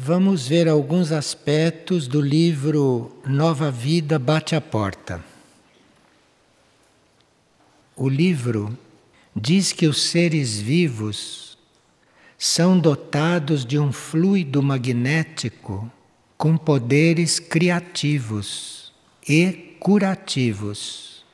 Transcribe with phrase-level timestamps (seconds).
[0.00, 5.24] Vamos ver alguns aspectos do livro Nova Vida Bate a Porta.
[7.96, 8.78] O livro
[9.34, 11.58] diz que os seres vivos
[12.38, 15.90] são dotados de um fluido magnético
[16.36, 18.92] com poderes criativos
[19.28, 21.24] e curativos.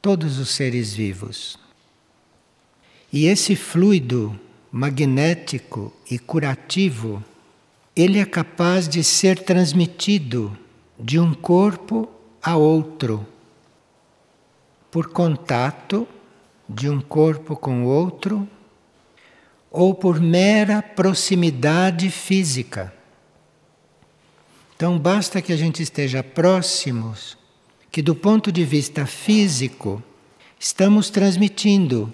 [0.00, 1.58] Todos os seres vivos.
[3.12, 4.38] E esse fluido
[4.70, 7.22] magnético e curativo,
[7.94, 10.56] ele é capaz de ser transmitido
[10.98, 12.08] de um corpo
[12.42, 13.26] a outro,
[14.90, 16.06] por contato
[16.68, 18.48] de um corpo com outro,
[19.70, 22.94] ou por mera proximidade física.
[24.74, 27.36] Então basta que a gente esteja próximos,
[27.90, 30.02] que do ponto de vista físico
[30.58, 32.12] estamos transmitindo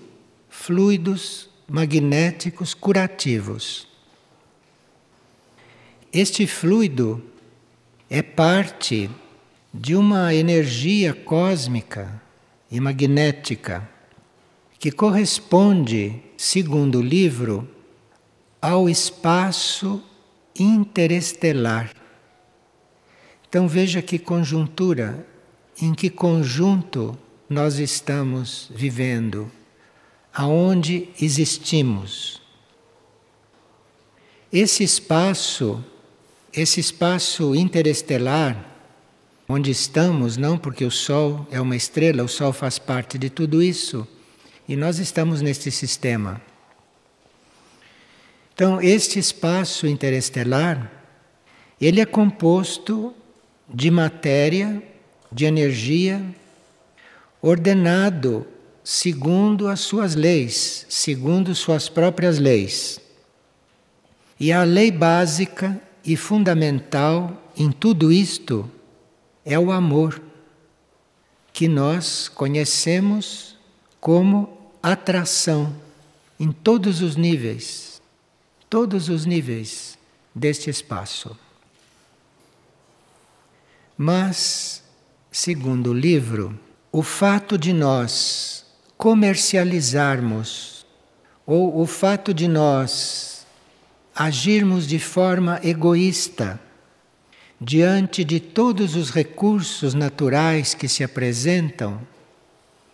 [0.48, 3.88] fluidos magnéticos curativos.
[6.12, 7.24] Este fluido
[8.10, 9.10] é parte
[9.72, 12.20] de uma energia cósmica
[12.70, 13.88] e magnética
[14.78, 17.66] que corresponde, segundo o livro,
[18.60, 20.04] ao espaço
[20.58, 21.90] interestelar.
[23.48, 25.26] Então veja que conjuntura,
[25.80, 27.16] em que conjunto
[27.48, 29.50] nós estamos vivendo
[30.34, 32.40] aonde existimos.
[34.52, 35.82] Esse espaço,
[36.52, 38.72] esse espaço interestelar,
[39.48, 43.62] onde estamos, não porque o Sol é uma estrela, o Sol faz parte de tudo
[43.62, 44.06] isso,
[44.68, 46.40] e nós estamos neste sistema.
[48.54, 50.90] Então, este espaço interestelar,
[51.80, 53.14] ele é composto
[53.68, 54.82] de matéria,
[55.30, 56.22] de energia,
[57.40, 58.46] ordenado
[58.84, 63.00] segundo as suas leis, segundo suas próprias leis.
[64.38, 68.68] E a lei básica e fundamental em tudo isto
[69.44, 70.20] é o amor,
[71.52, 73.56] que nós conhecemos
[74.00, 75.74] como atração
[76.40, 78.00] em todos os níveis,
[78.68, 79.98] todos os níveis
[80.34, 81.36] deste espaço.
[83.96, 84.82] Mas,
[85.30, 86.58] segundo o livro,
[86.90, 88.61] o fato de nós
[89.02, 90.86] comercializarmos
[91.44, 93.44] ou o fato de nós
[94.14, 96.60] agirmos de forma egoísta
[97.60, 102.00] diante de todos os recursos naturais que se apresentam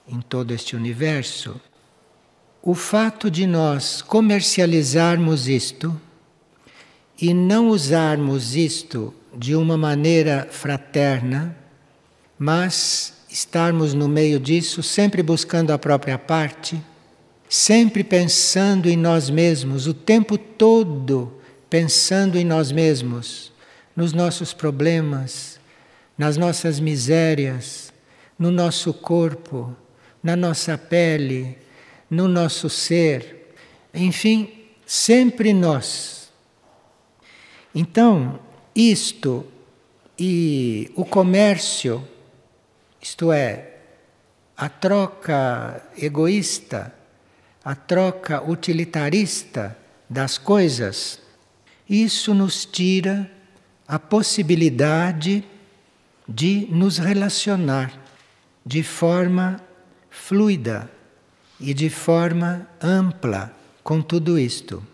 [0.09, 1.61] em todo este universo,
[2.63, 5.95] o fato de nós comercializarmos isto
[7.21, 11.55] e não usarmos isto de uma maneira fraterna,
[12.39, 16.81] mas estarmos no meio disso, sempre buscando a própria parte,
[17.49, 21.35] sempre pensando em nós mesmos, o tempo todo
[21.69, 23.53] pensando em nós mesmos,
[23.95, 25.61] nos nossos problemas,
[26.17, 27.93] nas nossas misérias,
[28.39, 29.77] no nosso corpo,
[30.23, 31.59] na nossa pele,
[32.11, 33.55] no nosso ser,
[33.93, 34.51] enfim,
[34.87, 36.31] sempre nós.
[37.75, 38.39] Então,
[38.75, 39.45] isto
[40.19, 42.03] e o comércio
[43.09, 43.77] isto é,
[44.55, 46.95] a troca egoísta,
[47.65, 49.77] a troca utilitarista
[50.11, 51.19] das coisas,
[51.89, 53.31] isso nos tira
[53.87, 55.43] a possibilidade
[56.29, 57.99] de nos relacionar
[58.65, 59.59] de forma
[60.11, 60.91] fluida
[61.59, 64.87] e de forma ampla com tudo isto.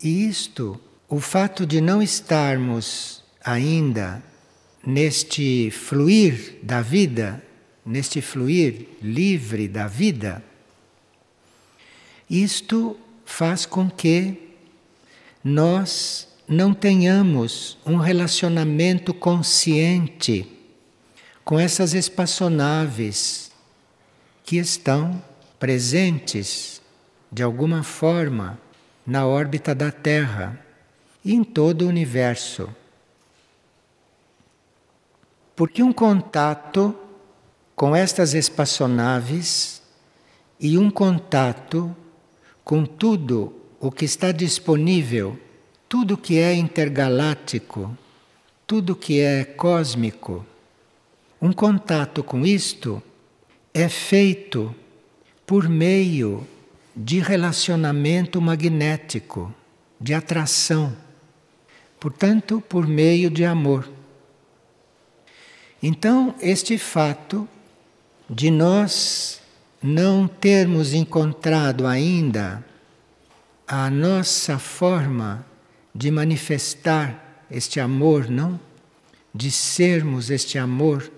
[0.00, 4.22] E isto, o fato de não estarmos ainda
[4.88, 7.42] neste fluir da vida,
[7.84, 10.42] neste fluir livre da vida,
[12.30, 14.54] isto faz com que
[15.44, 20.50] nós não tenhamos um relacionamento consciente
[21.44, 23.52] com essas espaçonaves
[24.42, 25.22] que estão
[25.58, 26.80] presentes
[27.30, 28.58] de alguma forma
[29.06, 30.58] na órbita da Terra
[31.22, 32.74] e em todo o universo.
[35.58, 36.94] Porque um contato
[37.74, 39.82] com estas espaçonaves
[40.60, 41.96] e um contato
[42.62, 45.36] com tudo o que está disponível,
[45.88, 47.90] tudo que é intergaláctico,
[48.68, 50.46] tudo que é cósmico,
[51.42, 53.02] um contato com isto
[53.74, 54.72] é feito
[55.44, 56.46] por meio
[56.94, 59.52] de relacionamento magnético,
[60.00, 60.96] de atração,
[61.98, 63.97] portanto, por meio de amor.
[65.82, 67.48] Então, este fato
[68.28, 69.40] de nós
[69.80, 72.64] não termos encontrado ainda
[73.66, 75.46] a nossa forma
[75.94, 78.58] de manifestar este amor, não?
[79.32, 81.12] De sermos este amor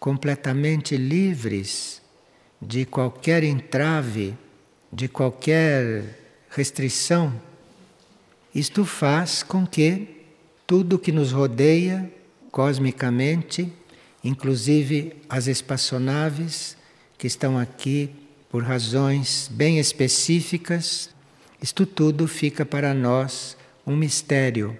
[0.00, 2.02] completamente livres
[2.60, 4.34] de qualquer entrave,
[4.92, 6.18] de qualquer
[6.50, 7.32] restrição.
[8.54, 10.24] Isto faz com que
[10.66, 12.10] tudo que nos rodeia
[12.50, 13.72] cosmicamente,
[14.24, 16.76] inclusive as espaçonaves
[17.18, 18.10] que estão aqui
[18.48, 21.10] por razões bem específicas,
[21.60, 23.56] isto tudo fica para nós
[23.86, 24.78] um mistério,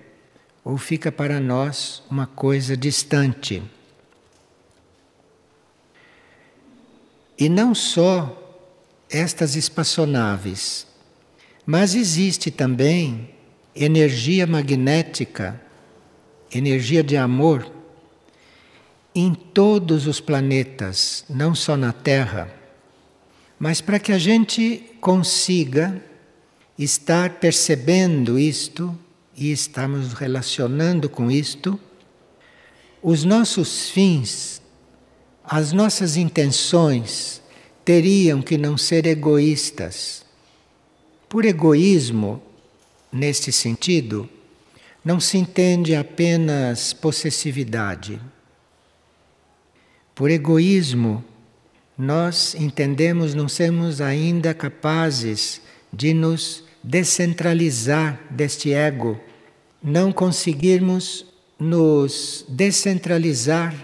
[0.64, 3.62] ou fica para nós uma coisa distante.
[7.38, 8.40] E não só
[9.10, 10.86] estas espaçonaves,
[11.66, 13.30] mas existe também
[13.74, 15.60] energia magnética,
[16.52, 17.73] energia de amor,
[19.14, 22.52] em todos os planetas, não só na Terra.
[23.58, 26.02] Mas para que a gente consiga
[26.78, 28.98] estar percebendo isto
[29.36, 31.78] e estamos relacionando com isto,
[33.00, 34.60] os nossos fins,
[35.44, 37.40] as nossas intenções
[37.84, 40.24] teriam que não ser egoístas.
[41.28, 42.42] Por egoísmo,
[43.12, 44.28] neste sentido,
[45.04, 48.20] não se entende apenas possessividade.
[50.14, 51.24] Por egoísmo,
[51.96, 55.60] nós entendemos não sermos ainda capazes
[55.92, 59.18] de nos descentralizar deste ego,
[59.82, 61.26] não conseguirmos
[61.58, 63.74] nos descentralizar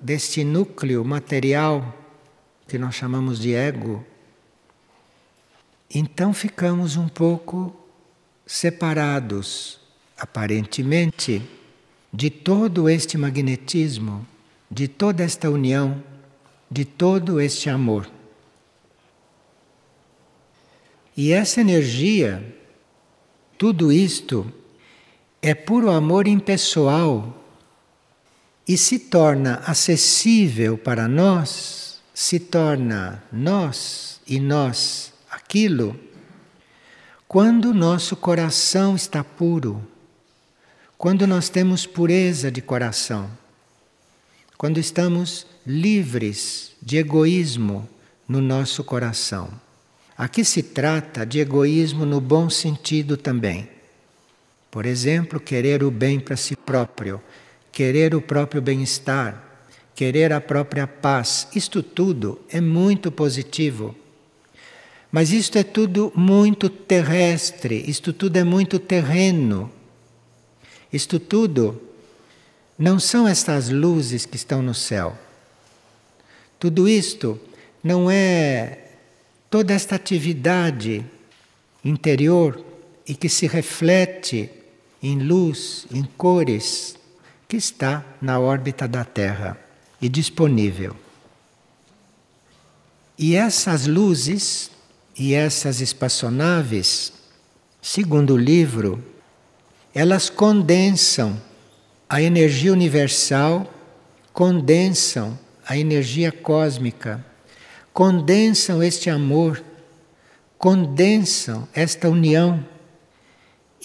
[0.00, 1.94] deste núcleo material
[2.66, 4.04] que nós chamamos de ego,
[5.92, 7.74] então ficamos um pouco
[8.46, 9.80] separados,
[10.18, 11.42] aparentemente,
[12.12, 14.26] de todo este magnetismo,
[14.70, 16.02] de toda esta união,
[16.70, 18.10] de todo este amor.
[21.16, 22.56] E essa energia,
[23.56, 24.50] tudo isto,
[25.42, 27.44] é puro amor impessoal
[28.66, 31.88] e se torna acessível para nós
[32.18, 35.96] se torna nós e nós aquilo
[37.28, 39.86] quando o nosso coração está puro,
[40.96, 43.30] quando nós temos pureza de coração,
[44.58, 47.88] quando estamos livres de egoísmo
[48.28, 49.48] no nosso coração.
[50.16, 53.68] Aqui se trata de egoísmo no bom sentido também.
[54.68, 57.22] Por exemplo, querer o bem para si próprio,
[57.70, 59.62] querer o próprio bem-estar,
[59.94, 63.94] querer a própria paz, isto tudo é muito positivo.
[65.12, 69.70] Mas isto é tudo muito terrestre, isto tudo é muito terreno.
[70.92, 71.87] Isto tudo
[72.78, 75.18] não são estas luzes que estão no céu.
[76.60, 77.40] Tudo isto
[77.82, 78.78] não é
[79.50, 81.04] toda esta atividade
[81.84, 82.64] interior
[83.06, 84.50] e que se reflete
[85.02, 86.96] em luz, em cores,
[87.48, 89.58] que está na órbita da Terra
[90.00, 90.94] e disponível.
[93.18, 94.70] E essas luzes
[95.16, 97.12] e essas espaçonaves,
[97.82, 99.02] segundo o livro,
[99.92, 101.40] elas condensam
[102.08, 103.72] a energia universal,
[104.32, 107.24] condensam a energia cósmica,
[107.92, 109.62] condensam este amor,
[110.56, 112.64] condensam esta união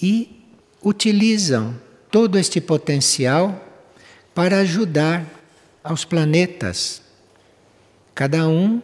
[0.00, 0.42] e
[0.82, 1.78] utilizam
[2.10, 3.60] todo este potencial
[4.34, 5.26] para ajudar
[5.82, 7.02] aos planetas,
[8.14, 8.80] cada um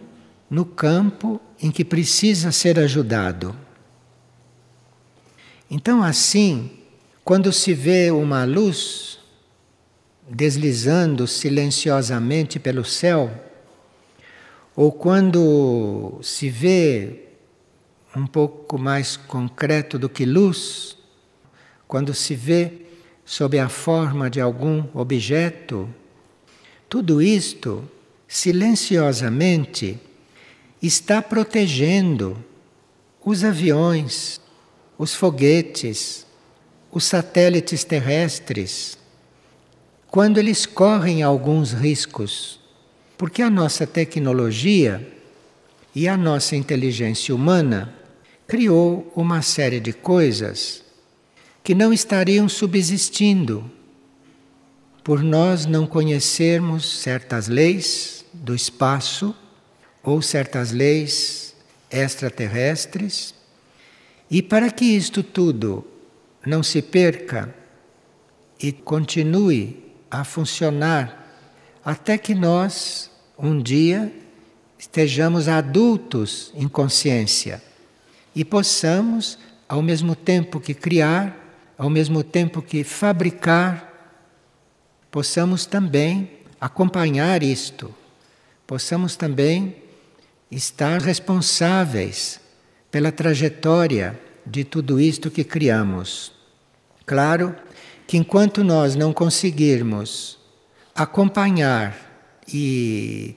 [0.51, 3.57] no campo em que precisa ser ajudado.
[5.71, 6.71] Então, assim,
[7.25, 9.20] quando se vê uma luz
[10.31, 13.31] deslizando silenciosamente pelo céu,
[14.77, 17.25] ou quando se vê
[18.15, 20.97] um pouco mais concreto do que luz,
[21.89, 22.73] quando se vê
[23.25, 25.93] sob a forma de algum objeto,
[26.89, 27.89] tudo isto,
[28.29, 29.99] silenciosamente,
[30.81, 32.37] está protegendo
[33.25, 34.41] os aviões,
[34.97, 36.25] os foguetes,
[36.91, 39.00] os satélites terrestres,
[40.11, 42.59] quando eles correm alguns riscos.
[43.17, 45.07] Porque a nossa tecnologia
[45.95, 47.95] e a nossa inteligência humana
[48.47, 50.83] criou uma série de coisas
[51.63, 53.71] que não estariam subsistindo
[55.05, 59.35] por nós não conhecermos certas leis do espaço
[60.03, 61.55] ou certas leis
[61.91, 63.35] extraterrestres,
[64.31, 65.85] e para que isto tudo
[66.47, 67.55] não se perca
[68.59, 71.21] e continue a funcionar
[71.85, 74.13] até que nós, um dia,
[74.79, 77.63] estejamos adultos em consciência
[78.35, 79.39] e possamos
[79.69, 81.37] ao mesmo tempo que criar,
[81.79, 83.89] ao mesmo tempo que fabricar,
[85.11, 87.95] possamos também acompanhar isto,
[88.67, 89.77] possamos também
[90.51, 92.41] estar responsáveis
[92.91, 96.33] pela trajetória de tudo isto que criamos.
[97.07, 97.55] Claro
[98.11, 100.37] que enquanto nós não conseguirmos
[100.93, 101.97] acompanhar
[102.53, 103.37] e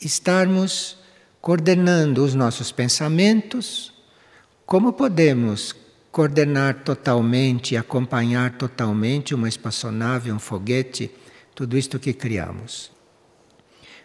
[0.00, 0.96] estarmos
[1.42, 3.92] coordenando os nossos pensamentos,
[4.64, 5.76] como podemos
[6.10, 11.10] coordenar totalmente e acompanhar totalmente uma espaçonave, um foguete,
[11.54, 12.90] tudo isto que criamos?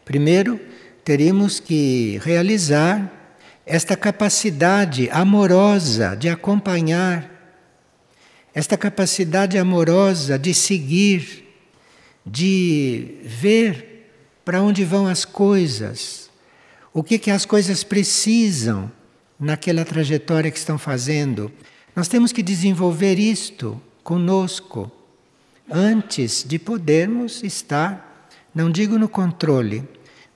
[0.04, 0.60] Primeiro,
[1.06, 7.33] teríamos que realizar esta capacidade amorosa de acompanhar,
[8.54, 11.48] esta capacidade amorosa de seguir,
[12.26, 14.12] de ver
[14.46, 16.30] para onde vão as coisas,
[16.94, 18.92] o que, que as coisas precisam
[19.40, 21.52] naquela trajetória que estão fazendo.
[21.96, 24.92] Nós temos que desenvolver isto conosco
[25.70, 29.88] antes de podermos estar, não digo no controle,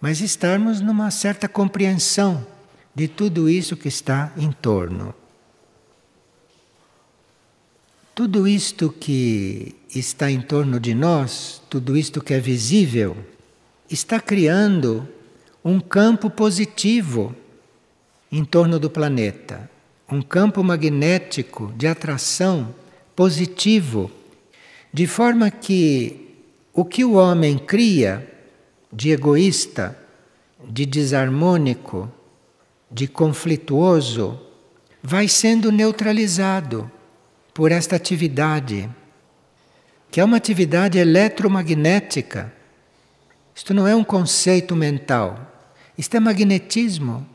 [0.01, 2.45] mas estarmos numa certa compreensão
[2.95, 5.13] de tudo isso que está em torno.
[8.17, 13.15] Tudo isto que está em torno de nós, tudo isto que é visível,
[13.87, 15.07] está criando
[15.63, 17.35] um campo positivo
[18.31, 19.69] em torno do planeta,
[20.11, 22.73] um campo magnético de atração
[23.15, 24.09] positivo,
[24.91, 26.39] de forma que
[26.73, 28.27] o que o homem cria
[28.91, 29.95] de egoísta,
[30.67, 32.11] de desarmônico,
[32.89, 34.41] de conflituoso,
[35.03, 36.89] vai sendo neutralizado
[37.57, 38.87] por esta atividade,
[40.11, 42.53] que é uma atividade eletromagnética.
[43.55, 47.27] Isto não é um conceito mental, isto é magnetismo,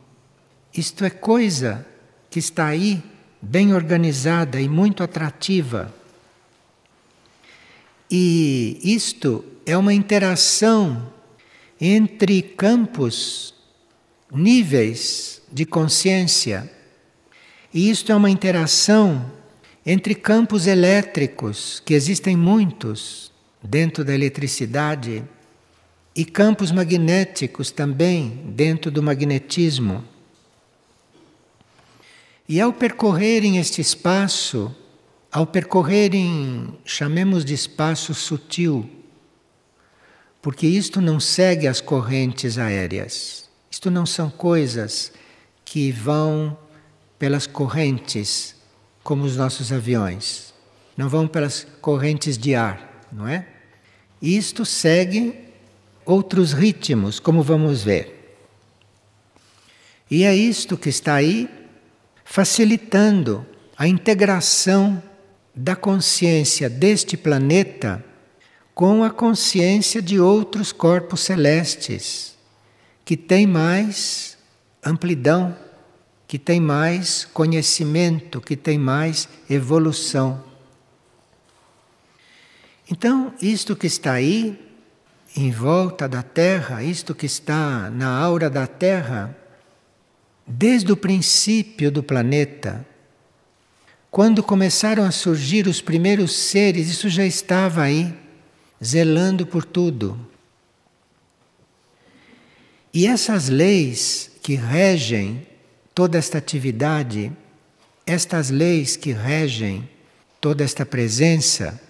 [0.72, 1.84] isto é coisa
[2.30, 3.02] que está aí,
[3.42, 5.92] bem organizada e muito atrativa.
[8.08, 11.12] E isto é uma interação
[11.80, 13.52] entre campos,
[14.32, 16.70] níveis de consciência.
[17.74, 19.41] E isto é uma interação
[19.84, 25.24] entre campos elétricos, que existem muitos dentro da eletricidade,
[26.14, 30.04] e campos magnéticos também dentro do magnetismo.
[32.48, 34.74] E ao percorrerem este espaço,
[35.30, 38.88] ao percorrerem, chamemos de espaço sutil,
[40.42, 43.48] porque isto não segue as correntes aéreas.
[43.70, 45.12] Isto não são coisas
[45.64, 46.58] que vão
[47.18, 48.54] pelas correntes,
[49.02, 50.52] como os nossos aviões.
[50.96, 53.46] Não vão pelas correntes de ar, não é?
[54.20, 55.38] Isto segue
[56.04, 58.36] outros ritmos, como vamos ver.
[60.10, 61.48] E é isto que está aí
[62.24, 65.02] facilitando a integração
[65.54, 68.04] da consciência deste planeta
[68.74, 72.36] com a consciência de outros corpos celestes,
[73.04, 74.38] que têm mais
[74.84, 75.56] amplidão,
[76.32, 80.42] que têm mais conhecimento, que têm mais evolução.
[82.90, 84.58] Então, isto que está aí,
[85.36, 89.36] em volta da Terra, isto que está na aura da Terra,
[90.46, 92.86] desde o princípio do planeta,
[94.10, 98.18] quando começaram a surgir os primeiros seres, isso já estava aí
[98.82, 100.18] zelando por tudo.
[102.90, 105.51] E essas leis que regem
[105.94, 107.32] toda esta atividade,
[108.06, 109.88] estas leis que regem
[110.40, 111.80] toda esta presença,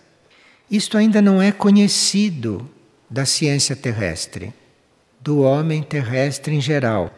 [0.70, 2.68] isto ainda não é conhecido
[3.08, 4.52] da ciência terrestre,
[5.20, 7.12] do homem terrestre em geral.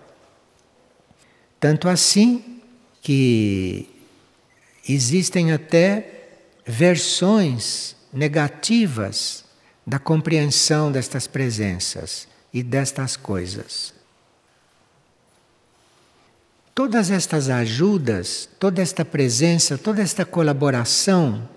[1.58, 2.60] Tanto assim
[3.00, 3.88] que
[4.88, 6.10] existem até
[6.66, 9.44] versões negativas
[9.86, 13.94] da compreensão destas presenças e destas coisas.
[16.74, 21.48] Todas estas ajudas, toda esta presença, toda esta colaboração,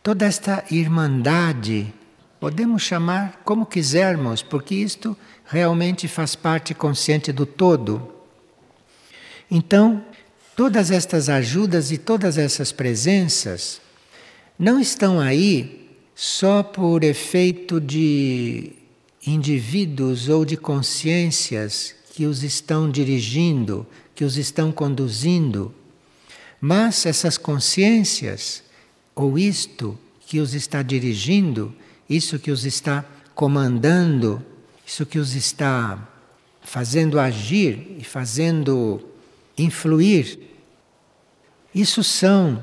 [0.00, 1.92] toda esta irmandade,
[2.38, 8.14] podemos chamar como quisermos, porque isto realmente faz parte consciente do todo.
[9.50, 10.04] Então,
[10.54, 13.80] todas estas ajudas e todas essas presenças
[14.56, 18.70] não estão aí só por efeito de
[19.26, 23.86] indivíduos ou de consciências que os estão dirigindo,
[24.20, 25.74] que os estão conduzindo,
[26.60, 28.62] mas essas consciências,
[29.14, 31.74] ou isto que os está dirigindo,
[32.06, 33.02] isso que os está
[33.34, 34.44] comandando,
[34.86, 36.06] isso que os está
[36.60, 39.00] fazendo agir e fazendo
[39.56, 40.38] influir,
[41.74, 42.62] isso são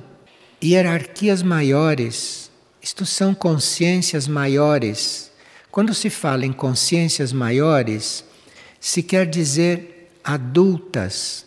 [0.64, 2.52] hierarquias maiores,
[2.84, 5.32] isto são consciências maiores.
[5.72, 8.24] Quando se fala em consciências maiores,
[8.80, 11.47] se quer dizer adultas.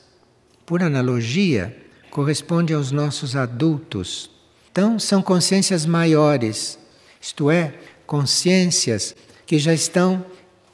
[0.71, 1.77] Por analogia,
[2.13, 4.31] corresponde aos nossos adultos.
[4.71, 6.79] Então, são consciências maiores,
[7.21, 7.75] isto é,
[8.07, 10.25] consciências que já estão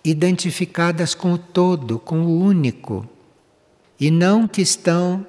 [0.05, 3.09] identificadas com o todo, com o único,
[3.99, 5.27] e não que estão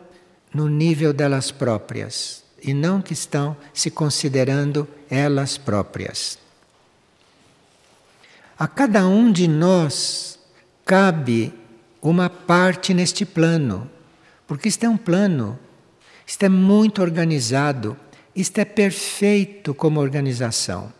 [0.54, 6.38] no nível delas próprias, e não que estão se considerando elas próprias.
[8.60, 10.38] A cada um de nós
[10.84, 11.54] cabe
[12.02, 13.90] uma parte neste plano,
[14.48, 15.60] porque isto é um plano,
[16.26, 17.98] isto é muito organizado,
[18.36, 20.92] isto é perfeito como organização.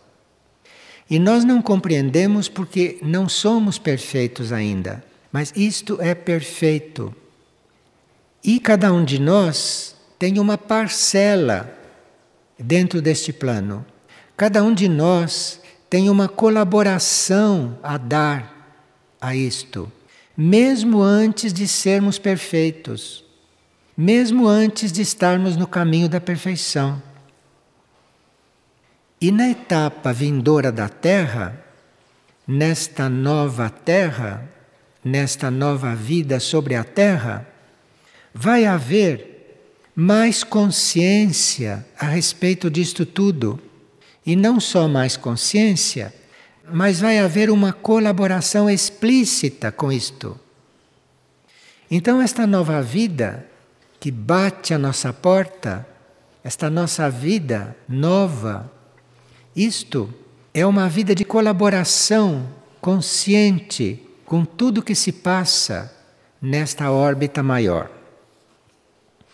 [1.10, 5.02] E nós não compreendemos porque não somos perfeitos ainda,
[5.32, 7.14] mas isto é perfeito.
[8.44, 11.72] E cada um de nós tem uma parcela
[12.58, 13.84] dentro deste plano.
[14.36, 18.58] Cada um de nós tem uma colaboração a dar
[19.20, 19.90] a isto,
[20.36, 23.24] mesmo antes de sermos perfeitos,
[24.00, 27.02] mesmo antes de estarmos no caminho da perfeição.
[29.20, 31.60] E na etapa vindoura da Terra,
[32.46, 34.48] nesta nova Terra,
[35.04, 37.44] nesta nova vida sobre a Terra,
[38.32, 43.60] vai haver mais consciência a respeito disto tudo.
[44.24, 46.14] E não só mais consciência,
[46.72, 50.38] mas vai haver uma colaboração explícita com isto.
[51.90, 53.44] Então, esta nova vida
[54.00, 55.86] que bate à nossa porta,
[56.44, 58.70] esta nossa vida nova,
[59.54, 60.12] isto
[60.54, 62.48] é uma vida de colaboração
[62.80, 65.92] consciente com tudo que se passa
[66.40, 67.90] nesta órbita maior.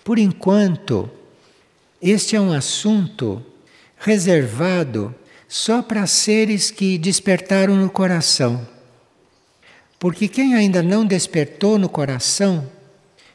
[0.02, 1.10] Por enquanto,
[2.00, 3.44] este é um assunto
[3.96, 5.14] reservado
[5.48, 8.66] só para seres que despertaram no coração.
[9.98, 12.70] Porque quem ainda não despertou no coração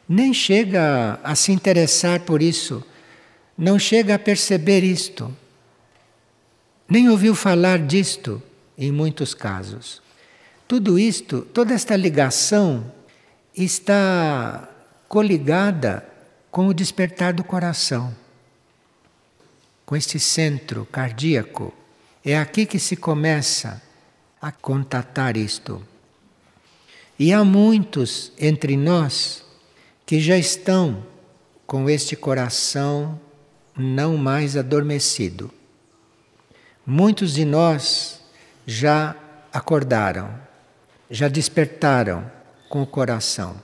[0.09, 2.83] nem chega a, se interessar por isso,
[3.55, 5.33] não chega a perceber isto
[6.89, 8.41] nem ouviu falar disto
[8.75, 10.01] em muitos casos.
[10.67, 12.91] Tudo isto, toda esta ligação
[13.55, 14.67] está
[15.07, 16.03] coligada
[16.49, 18.15] com o despertar do coração,
[19.85, 21.71] com este centro cardíaco.
[22.25, 23.81] É aqui que se começa
[24.41, 25.85] a contatar isto.
[27.19, 29.43] E há muitos entre nós
[30.09, 31.05] que já estão
[31.67, 33.21] com este coração
[33.77, 35.51] não mais adormecido.
[36.83, 38.19] Muitos de nós
[38.65, 39.15] já
[39.53, 40.33] acordaram,
[41.11, 42.25] já despertaram
[42.69, 43.61] com o coração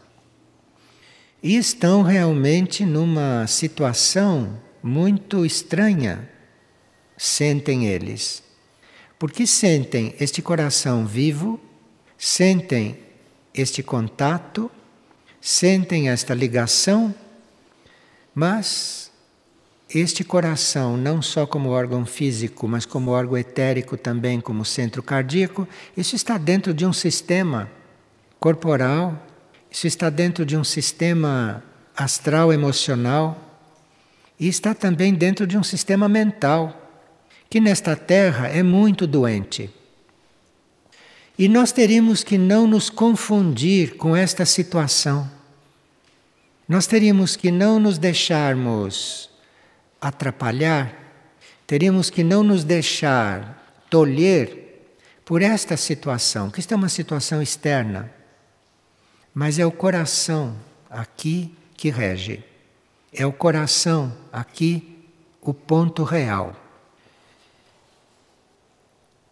[1.41, 6.29] e estão realmente numa situação muito estranha,
[7.17, 8.43] sentem eles.
[9.17, 11.59] Porque sentem este coração vivo,
[12.15, 12.99] sentem
[13.51, 14.69] este contato,
[15.45, 17.13] sentem esta ligação,
[18.33, 19.11] mas
[19.87, 25.67] este coração, não só como órgão físico, mas como órgão etérico também, como centro cardíaco,
[25.95, 27.69] isso está dentro de um sistema
[28.39, 29.23] corporal,
[29.69, 31.63] isso está dentro de um sistema
[31.95, 33.39] astral emocional
[34.39, 36.75] e está também dentro de um sistema mental,
[37.51, 39.69] que nesta terra é muito doente.
[41.37, 45.34] E nós teríamos que não nos confundir com esta situação.
[46.67, 49.29] Nós teríamos que não nos deixarmos
[50.01, 50.93] atrapalhar,
[51.67, 54.65] teríamos que não nos deixar tolher
[55.23, 58.11] por esta situação, que isto é uma situação externa,
[59.33, 60.55] mas é o coração
[60.89, 62.43] aqui que rege.
[63.11, 65.07] É o coração aqui
[65.41, 66.55] o ponto real.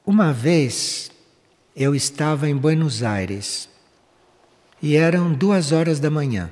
[0.05, 1.11] Uma vez
[1.75, 3.67] eu estava em Buenos Aires
[4.81, 6.51] e eram duas horas da manhã.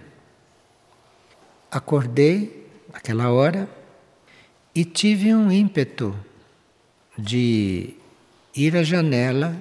[1.71, 3.69] Acordei aquela hora
[4.75, 6.13] e tive um ímpeto
[7.17, 7.95] de
[8.53, 9.55] ir à janela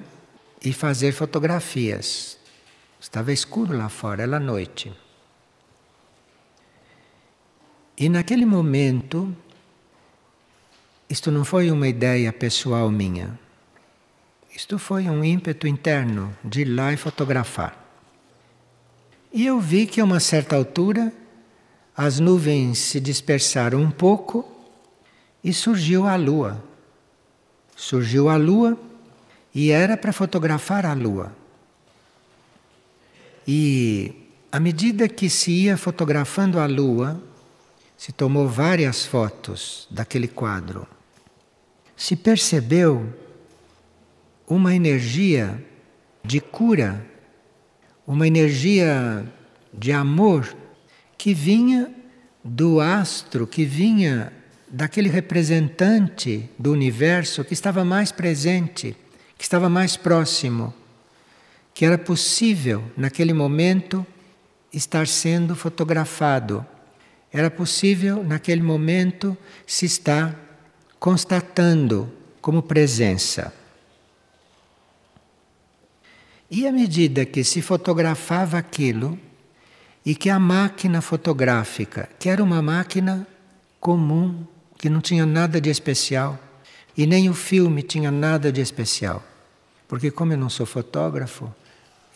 [0.61, 2.37] e fazer fotografias.
[2.99, 4.91] Estava escuro lá fora, era noite.
[7.97, 9.33] E naquele momento,
[11.09, 13.39] isto não foi uma ideia pessoal minha.
[14.53, 17.77] Isto foi um ímpeto interno de ir lá e fotografar.
[19.31, 21.13] E eu vi que a uma certa altura
[22.03, 24.43] as nuvens se dispersaram um pouco
[25.43, 26.59] e surgiu a lua.
[27.75, 28.75] Surgiu a lua
[29.53, 31.31] e era para fotografar a lua.
[33.47, 34.15] E
[34.51, 37.21] à medida que se ia fotografando a lua,
[37.95, 40.87] se tomou várias fotos daquele quadro.
[41.95, 43.13] Se percebeu
[44.47, 45.63] uma energia
[46.25, 47.05] de cura,
[48.07, 49.23] uma energia
[49.71, 50.60] de amor
[51.21, 51.93] que vinha
[52.43, 54.33] do astro, que vinha
[54.67, 58.97] daquele representante do universo que estava mais presente,
[59.37, 60.73] que estava mais próximo,
[61.75, 64.03] que era possível naquele momento
[64.73, 66.65] estar sendo fotografado.
[67.31, 70.35] Era possível naquele momento se estar
[70.99, 73.53] constatando como presença.
[76.49, 79.19] E à medida que se fotografava aquilo,
[80.05, 83.27] e que a máquina fotográfica, que era uma máquina
[83.79, 84.45] comum,
[84.77, 86.39] que não tinha nada de especial,
[86.97, 89.23] e nem o filme tinha nada de especial,
[89.87, 91.53] porque, como eu não sou fotógrafo,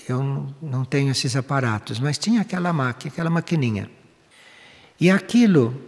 [0.08, 3.90] eu não tenho esses aparatos, mas tinha aquela máquina, aquela maquininha.
[5.00, 5.80] E aquilo,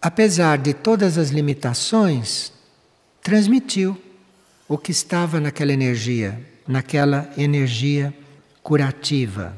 [0.00, 2.52] apesar de todas as limitações,
[3.22, 4.00] transmitiu
[4.68, 8.12] o que estava naquela energia naquela energia
[8.62, 9.56] curativa.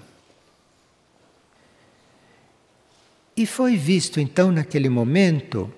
[3.39, 5.73] E foi visto então naquele momento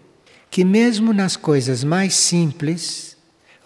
[0.50, 3.18] que, mesmo nas coisas mais simples,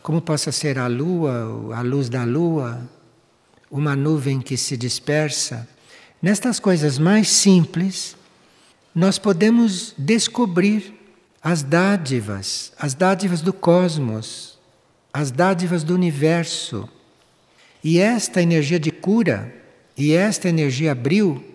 [0.03, 2.91] como possa ser a lua, a luz da lua,
[3.71, 5.69] uma nuvem que se dispersa,
[6.21, 8.17] nestas coisas mais simples,
[8.93, 10.93] nós podemos descobrir
[11.41, 14.59] as dádivas, as dádivas do cosmos,
[15.13, 16.89] as dádivas do universo.
[17.85, 19.55] E esta energia de cura
[19.97, 21.54] e esta energia abril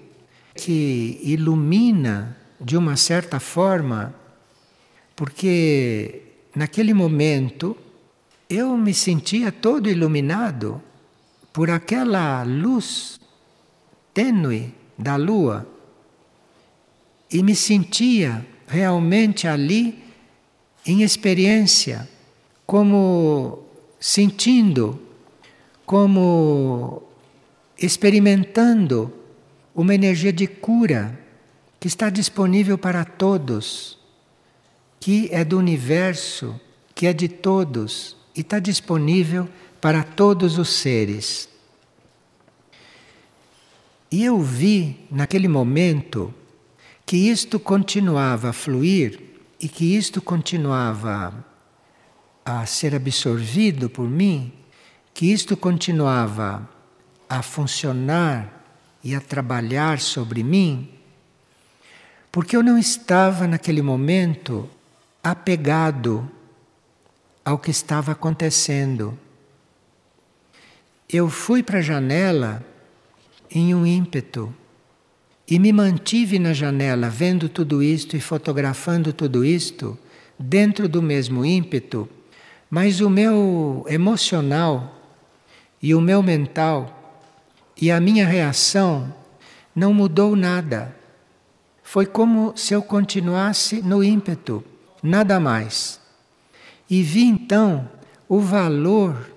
[0.56, 4.14] que ilumina de uma certa forma,
[5.16, 6.22] porque
[6.56, 7.76] naquele momento
[8.50, 10.82] eu me sentia todo iluminado
[11.54, 13.20] por aquela luz
[14.14, 15.68] tênue da lua
[17.32, 20.04] e me sentia realmente ali
[20.86, 22.10] em experiência,
[22.66, 23.64] como
[24.00, 25.00] sentindo
[25.90, 27.02] como
[27.76, 29.12] experimentando
[29.82, 31.18] uma energia de cura
[31.80, 33.98] que está disponível para todos,
[35.00, 36.60] que é do universo,
[36.94, 39.48] que é de todos e está disponível
[39.80, 41.48] para todos os seres.
[44.12, 46.34] E eu vi naquele momento
[47.06, 49.18] que isto continuava a fluir
[49.62, 51.46] e que isto continuava
[52.44, 54.52] a ser absorvido por mim
[55.13, 56.70] que isto continuava
[57.30, 58.59] a funcionar
[59.04, 60.90] e a trabalhar sobre mim,
[62.32, 64.70] porque eu não estava naquele momento
[65.24, 66.30] apegado
[67.44, 69.18] ao que estava acontecendo.
[71.08, 72.64] Eu fui para a janela
[73.50, 74.54] em um ímpeto
[75.48, 79.98] e me mantive na janela vendo tudo isto e fotografando tudo isto
[80.38, 82.08] dentro do mesmo ímpeto,
[82.70, 84.96] mas o meu emocional
[85.82, 86.99] e o meu mental
[87.82, 89.13] e a minha reação
[89.76, 90.96] não mudou nada.
[91.84, 94.63] Foi como se eu continuasse no ímpeto,
[95.02, 96.00] nada mais.
[96.89, 97.89] E vi então
[98.28, 99.32] o valor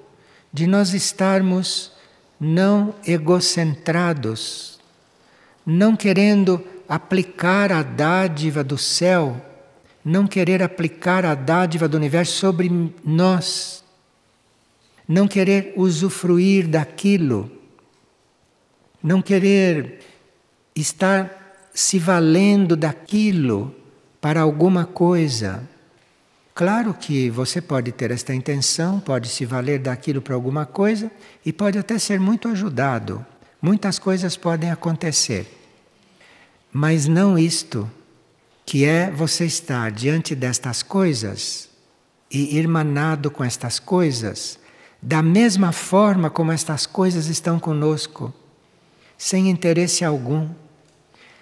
[0.53, 1.93] de nós estarmos
[2.39, 4.79] não egocentrados,
[5.65, 9.41] não querendo aplicar a dádiva do céu,
[10.05, 13.83] não querer aplicar a dádiva do universo sobre nós
[15.13, 17.51] não querer usufruir daquilo,
[19.03, 20.01] não querer
[20.75, 21.31] estar
[21.75, 23.75] se valendo daquilo
[24.21, 25.69] para alguma coisa.
[26.55, 31.11] Claro que você pode ter esta intenção, pode se valer daquilo para alguma coisa
[31.45, 33.25] e pode até ser muito ajudado.
[33.61, 35.47] Muitas coisas podem acontecer.
[36.71, 37.91] Mas não isto,
[38.65, 41.69] que é você estar diante destas coisas
[42.31, 44.59] e irmanado com estas coisas
[45.03, 48.33] da mesma forma como estas coisas estão conosco,
[49.17, 50.49] sem interesse algum,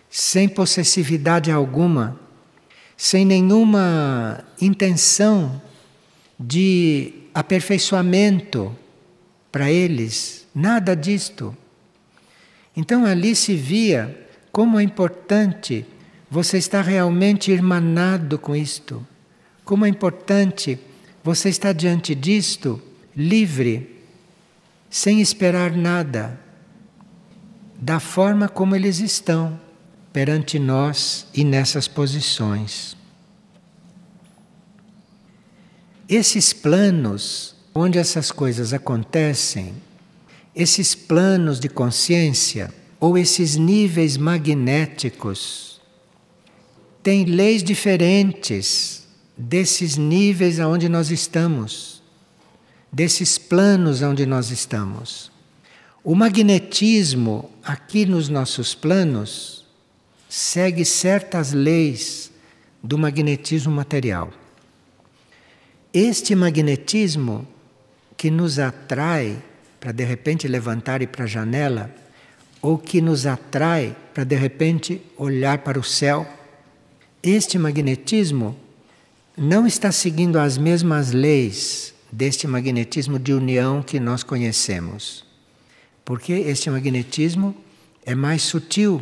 [0.09, 2.19] sem possessividade alguma,
[2.97, 5.61] sem nenhuma intenção
[6.39, 8.77] de aperfeiçoamento
[9.53, 11.57] para eles, nada disto.
[12.77, 15.87] Então ali se via como é importante
[16.31, 19.07] você estar realmente irmanado com isto,
[19.65, 20.79] como é importante
[21.23, 22.83] você estar diante disto
[23.17, 23.97] livre,
[24.89, 26.39] sem esperar nada,
[27.81, 29.59] da forma como eles estão
[30.13, 32.97] perante nós e nessas posições.
[36.07, 39.75] Esses planos onde essas coisas acontecem,
[40.55, 45.81] esses planos de consciência ou esses níveis magnéticos,
[47.03, 49.07] tem leis diferentes
[49.39, 52.03] desses níveis aonde nós estamos,
[52.93, 55.30] desses planos onde nós estamos.
[56.03, 59.67] O magnetismo aqui nos nossos planos
[60.31, 62.31] segue certas leis
[62.83, 64.33] do magnetismo material.
[65.93, 67.47] Este magnetismo
[68.17, 69.43] que nos atrai
[69.79, 71.95] para de repente levantar e para a janela,
[72.63, 76.27] ou que nos atrai para de repente olhar para o céu,
[77.23, 78.57] este magnetismo
[79.37, 85.30] não está seguindo as mesmas leis deste magnetismo de união que nós conhecemos.
[86.11, 87.55] Porque este magnetismo
[88.05, 89.01] é mais sutil.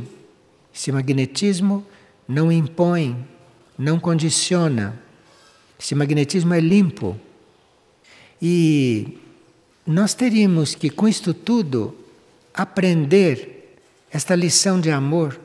[0.75, 1.83] Esse magnetismo
[2.29, 3.27] não impõe,
[3.79, 4.95] não condiciona.
[5.81, 7.19] Esse magnetismo é limpo.
[8.43, 9.17] E
[9.87, 11.97] nós teríamos que, com isto tudo,
[12.53, 13.79] aprender
[14.11, 15.41] esta lição de amor,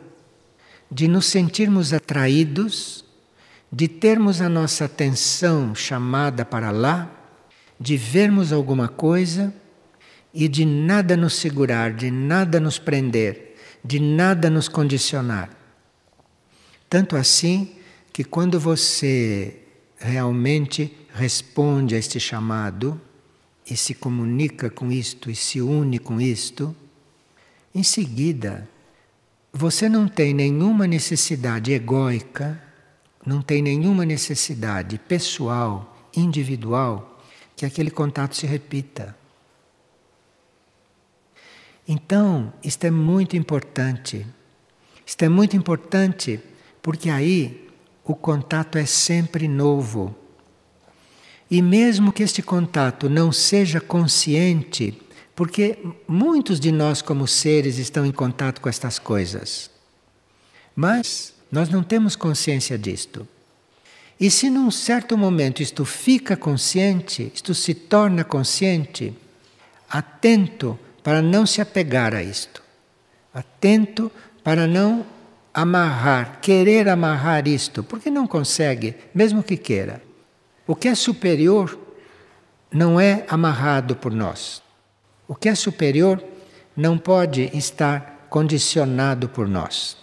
[0.92, 3.06] de nos sentirmos atraídos,
[3.72, 7.10] de termos a nossa atenção chamada para lá,
[7.80, 9.63] de vermos alguma coisa
[10.34, 15.50] e de nada nos segurar, de nada nos prender, de nada nos condicionar.
[16.90, 17.76] Tanto assim
[18.12, 19.60] que quando você
[19.98, 23.00] realmente responde a este chamado,
[23.70, 26.76] e se comunica com isto e se une com isto,
[27.74, 28.68] em seguida
[29.52, 32.62] você não tem nenhuma necessidade egóica,
[33.26, 37.22] não tem nenhuma necessidade pessoal, individual,
[37.56, 39.16] que aquele contato se repita.
[41.88, 44.26] Então, isto é muito importante.
[45.06, 46.40] Isto é muito importante
[46.82, 47.70] porque aí
[48.04, 50.16] o contato é sempre novo.
[51.50, 55.00] E mesmo que este contato não seja consciente,
[55.36, 59.70] porque muitos de nós, como seres, estão em contato com estas coisas,
[60.76, 63.28] mas nós não temos consciência disto.
[64.20, 69.14] E se num certo momento isto fica consciente, isto se torna consciente,
[69.90, 72.64] atento para não se apegar a isto,
[73.34, 74.12] atento
[74.44, 75.06] para não
[75.54, 80.02] amarrar, querer amarrar isto, porque não consegue, mesmo que queira.
[80.66, 81.78] O que é superior
[82.72, 84.64] não é amarrado por nós.
[85.28, 86.24] O que é superior
[86.76, 89.98] não pode estar condicionado por nós.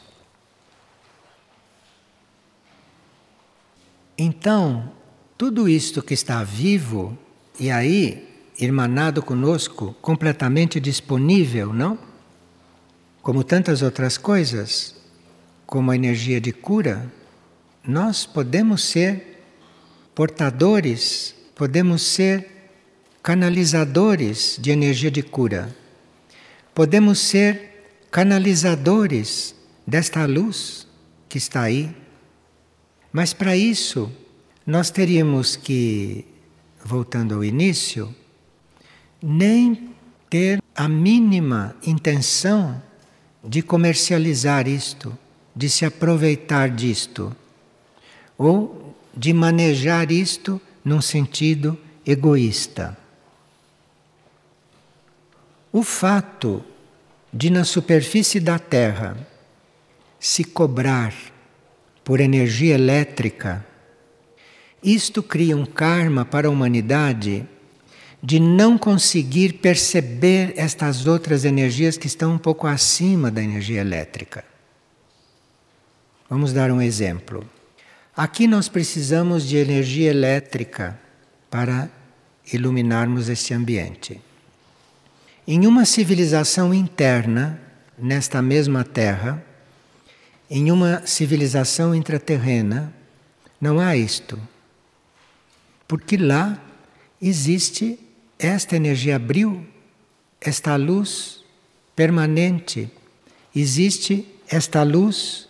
[4.16, 4.92] Então,
[5.36, 7.18] tudo isto que está vivo
[7.58, 8.29] e aí
[8.60, 11.98] irmanado conosco, completamente disponível, não?
[13.22, 14.94] Como tantas outras coisas,
[15.66, 17.10] como a energia de cura,
[17.82, 19.42] nós podemos ser
[20.14, 22.48] portadores, podemos ser
[23.22, 25.74] canalizadores de energia de cura.
[26.74, 29.54] Podemos ser canalizadores
[29.86, 30.86] desta luz
[31.28, 31.94] que está aí.
[33.12, 34.10] Mas para isso,
[34.66, 36.24] nós teríamos que,
[36.84, 38.14] voltando ao início,
[39.22, 39.90] nem
[40.28, 42.80] ter a mínima intenção
[43.44, 45.16] de comercializar isto,
[45.54, 47.34] de se aproveitar disto,
[48.38, 52.96] ou de manejar isto num sentido egoísta.
[55.72, 56.64] O fato
[57.32, 59.16] de, na superfície da Terra,
[60.18, 61.14] se cobrar
[62.02, 63.64] por energia elétrica,
[64.82, 67.46] isto cria um karma para a humanidade
[68.22, 74.44] de não conseguir perceber estas outras energias que estão um pouco acima da energia elétrica.
[76.28, 77.48] Vamos dar um exemplo.
[78.16, 81.00] Aqui nós precisamos de energia elétrica
[81.50, 81.90] para
[82.52, 84.20] iluminarmos este ambiente.
[85.46, 87.60] Em uma civilização interna,
[87.98, 89.42] nesta mesma Terra,
[90.48, 92.92] em uma civilização intraterrena,
[93.60, 94.38] não há isto.
[95.88, 96.62] Porque lá
[97.20, 97.98] existe
[98.40, 99.66] esta energia abril,
[100.40, 101.44] esta luz
[101.94, 102.90] permanente,
[103.54, 105.48] existe esta luz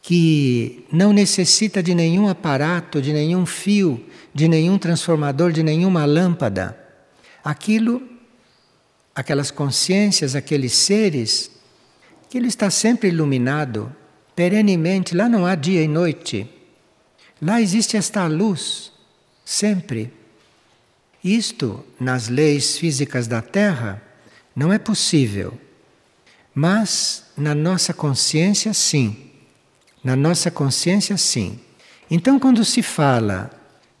[0.00, 6.78] que não necessita de nenhum aparato, de nenhum fio, de nenhum transformador, de nenhuma lâmpada.
[7.42, 8.02] Aquilo,
[9.14, 11.50] aquelas consciências, aqueles seres,
[12.32, 13.94] ele está sempre iluminado,
[14.36, 16.48] perenemente, lá não há dia e noite.
[17.40, 18.92] Lá existe esta luz,
[19.44, 20.12] sempre.
[21.24, 24.02] Isto, nas leis físicas da Terra,
[24.54, 25.58] não é possível.
[26.54, 29.30] Mas na nossa consciência, sim.
[30.04, 31.58] Na nossa consciência, sim.
[32.10, 33.50] Então, quando se fala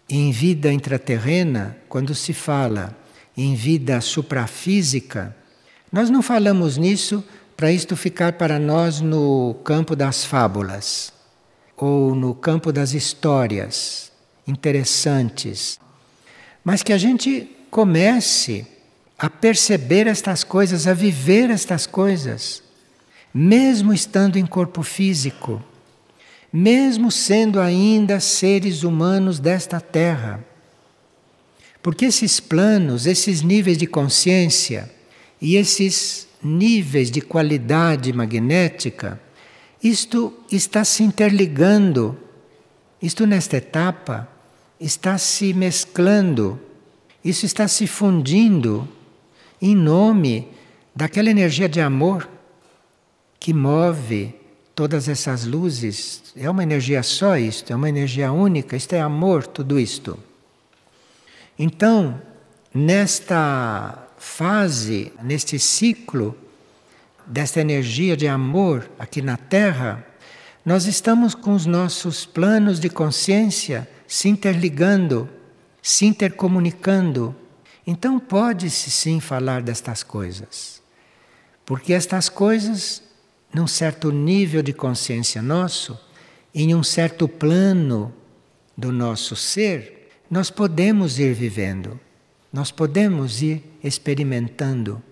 [0.06, 2.94] em vida intraterrena, quando se fala
[3.34, 5.34] em vida suprafísica,
[5.90, 7.24] nós não falamos nisso
[7.56, 11.12] para isto ficar para nós no campo das fábulas.
[11.76, 14.12] ou no campo das histórias
[14.46, 15.78] interessantes,
[16.64, 18.66] mas que a gente comece
[19.18, 22.62] a perceber estas coisas, a viver estas coisas,
[23.32, 25.62] mesmo estando em corpo físico,
[26.52, 30.42] mesmo sendo ainda seres humanos desta terra.
[31.82, 34.90] Porque esses planos, esses níveis de consciência
[35.40, 39.20] e esses níveis de qualidade magnética,
[39.82, 42.18] isto está se interligando,
[43.02, 44.33] isto nesta etapa
[44.78, 46.60] está se mesclando,
[47.24, 48.88] isso está se fundindo
[49.60, 50.48] em nome
[50.94, 52.28] daquela energia de amor
[53.38, 54.34] que move
[54.74, 56.32] todas essas luzes.
[56.36, 60.18] É uma energia só isto, é uma energia única, isto é amor, tudo isto.
[61.58, 62.20] Então,
[62.72, 66.36] nesta fase, neste ciclo
[67.26, 70.04] desta energia de amor aqui na Terra,
[70.64, 75.28] nós estamos com os nossos planos de consciência se interligando,
[75.82, 77.34] se intercomunicando.
[77.84, 80.80] Então pode-se sim falar destas coisas.
[81.66, 83.02] Porque estas coisas,
[83.52, 85.98] num certo nível de consciência nosso,
[86.54, 88.14] em um certo plano
[88.76, 91.98] do nosso ser, nós podemos ir vivendo,
[92.52, 95.02] nós podemos ir experimentando,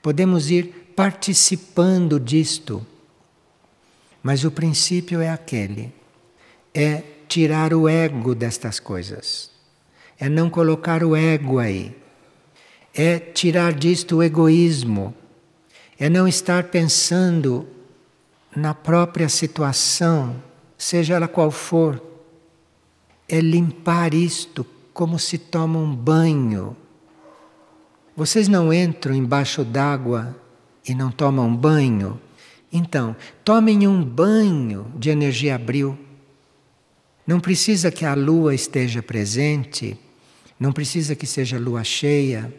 [0.00, 2.86] podemos ir participando disto.
[4.22, 5.92] Mas o princípio é aquele:
[6.72, 9.50] é tirar o ego destas coisas,
[10.20, 11.96] é não colocar o ego aí,
[12.92, 15.14] é tirar disto o egoísmo,
[15.98, 17.66] é não estar pensando
[18.54, 20.36] na própria situação,
[20.76, 22.02] seja ela qual for,
[23.26, 26.76] é limpar isto como se toma um banho.
[28.14, 30.36] Vocês não entram embaixo d'água
[30.86, 32.20] e não tomam banho?
[32.70, 35.98] Então, tomem um banho de energia abril.
[37.26, 39.98] Não precisa que a lua esteja presente,
[40.58, 42.52] não precisa que seja lua cheia.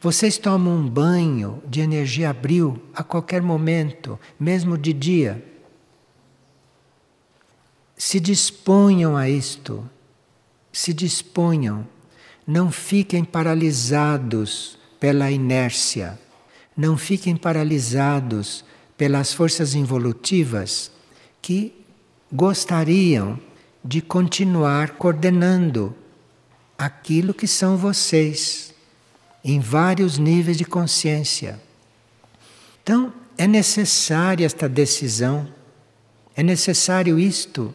[0.00, 5.44] Vocês tomam um banho de energia abril a qualquer momento, mesmo de dia.
[7.96, 9.88] Se disponham a isto,
[10.72, 11.86] se disponham,
[12.46, 16.18] não fiquem paralisados pela inércia,
[16.76, 18.64] não fiquem paralisados
[18.96, 20.90] pelas forças involutivas
[21.40, 21.72] que
[22.32, 23.38] gostariam
[23.86, 25.94] de continuar coordenando
[26.76, 28.74] aquilo que são vocês,
[29.44, 31.60] em vários níveis de consciência.
[32.82, 35.48] Então, é necessária esta decisão,
[36.34, 37.72] é necessário isto.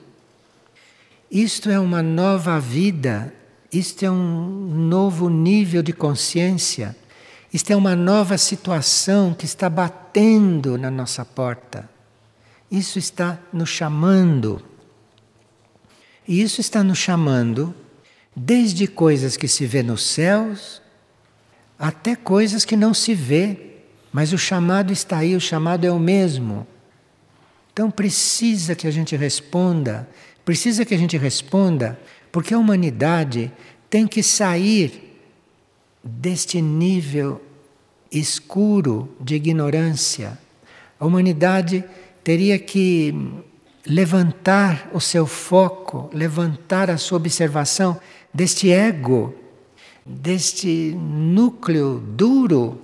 [1.32, 3.34] Isto é uma nova vida,
[3.71, 6.93] isto é um novo nível de consciência,
[7.54, 11.89] isto é uma nova situação que está batendo na nossa porta.
[12.69, 14.70] Isso está nos chamando.
[16.27, 17.73] E isso está nos chamando
[18.36, 20.81] desde coisas que se vê nos céus
[21.77, 23.57] até coisas que não se vê,
[24.13, 26.67] mas o chamado está aí, o chamado é o mesmo.
[27.73, 30.07] Então precisa que a gente responda,
[30.45, 31.99] precisa que a gente responda,
[32.31, 33.51] porque a humanidade
[33.89, 35.17] tem que sair
[36.03, 37.41] deste nível
[38.12, 40.38] escuro de ignorância.
[40.99, 41.84] A humanidade
[42.23, 43.41] teria que
[43.86, 48.00] levantar o seu foco, levantar a sua observação
[48.34, 49.36] deste ego,
[50.06, 52.80] deste núcleo duro,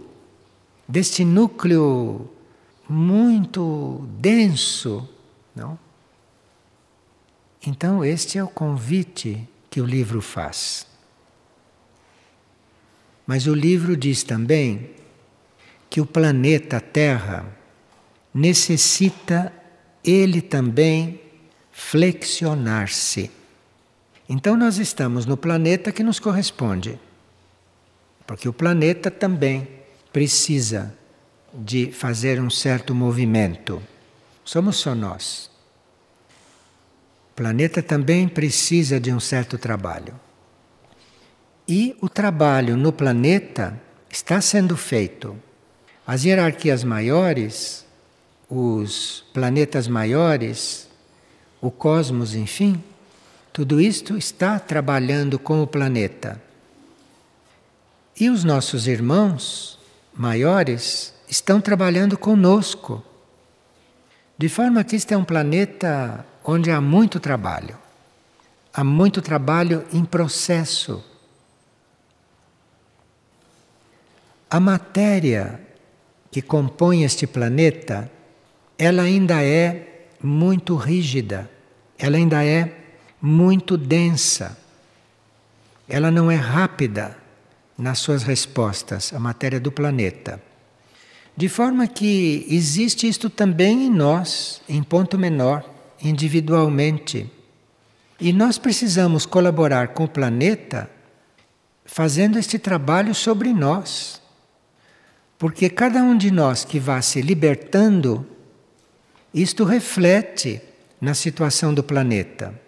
[0.88, 2.30] deste núcleo
[2.90, 5.08] muito denso,
[5.56, 5.78] não?
[7.66, 10.88] Então este é o convite que o livro faz.
[13.26, 14.90] Mas o livro diz também
[15.90, 17.46] que o planeta Terra
[18.34, 19.52] necessita
[20.08, 21.20] ele também
[21.72, 23.30] flexionar-se.
[24.30, 26.98] Então nós estamos no planeta que nos corresponde.
[28.26, 29.68] Porque o planeta também
[30.12, 30.94] precisa
[31.54, 33.82] de fazer um certo movimento.
[34.44, 35.52] Somos só nós.
[37.32, 40.20] O planeta também precisa de um certo trabalho.
[41.68, 43.80] E o trabalho no planeta
[44.10, 45.38] está sendo feito.
[46.06, 47.87] As hierarquias maiores
[48.50, 50.88] os planetas maiores,
[51.62, 52.82] o cosmos, enfim,
[53.52, 56.42] tudo isto está trabalhando com o planeta.
[58.20, 59.80] E os nossos irmãos
[60.14, 63.04] maiores estão trabalhando conosco.
[64.38, 67.78] De forma que este é um planeta onde há muito trabalho.
[68.74, 71.04] Há muito trabalho em processo.
[74.50, 75.60] A matéria
[76.32, 78.10] que compõe este planeta
[78.78, 81.50] ela ainda é muito rígida,
[81.98, 82.72] ela ainda é
[83.22, 84.58] muito densa.
[85.90, 87.18] Ela não é rápida
[87.78, 90.42] nas suas respostas à matéria do planeta.
[91.36, 95.64] De forma que existe isto também em nós, em ponto menor,
[96.02, 97.32] individualmente.
[98.20, 100.90] E nós precisamos colaborar com o planeta
[101.86, 104.22] fazendo este trabalho sobre nós.
[105.38, 108.26] Porque cada um de nós que vá se libertando,
[109.34, 110.62] isto reflete
[111.00, 112.60] na situação do planeta.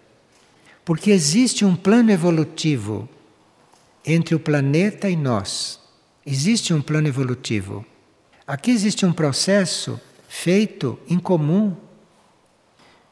[0.84, 3.08] Porque existe um plano evolutivo
[4.04, 5.78] entre o planeta e nós.
[6.24, 7.84] Existe um plano evolutivo.
[8.46, 11.76] Aqui existe um processo feito em comum,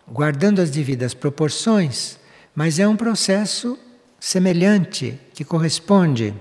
[0.06, 2.18] guardando as devidas proporções,
[2.54, 3.78] mas é um processo
[4.18, 6.34] semelhante que corresponde.